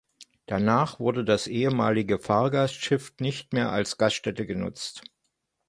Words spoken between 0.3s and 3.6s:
Danach wurde das ehemalige Fahrgastschiff nicht